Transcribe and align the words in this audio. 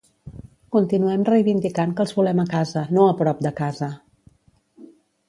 Continuem 0.75 1.25
reivindicant 1.27 1.93
que 1.99 2.03
els 2.05 2.13
volem 2.19 2.41
a 2.45 2.45
casa, 2.53 2.83
no 2.99 3.05
a 3.11 3.13
prop 3.21 3.45
de 3.49 3.53
casa! 3.61 3.91